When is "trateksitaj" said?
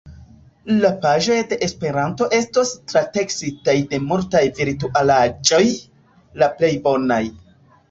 2.93-3.77